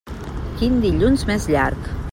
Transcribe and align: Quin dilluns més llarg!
Quin 0.61 0.81
dilluns 0.87 1.27
més 1.33 1.49
llarg! 1.57 1.91